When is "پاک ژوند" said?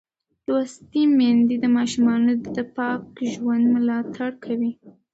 2.75-3.63